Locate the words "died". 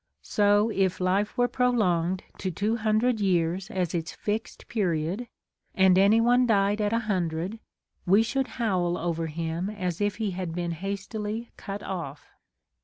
6.47-6.81